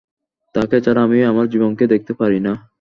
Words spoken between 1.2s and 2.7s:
আমার জীবনকে দেখতে পারি না।